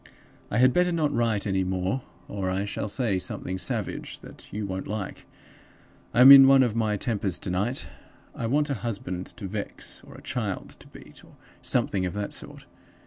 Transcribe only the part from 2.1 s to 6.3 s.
or I shall say something savage that you won't like. I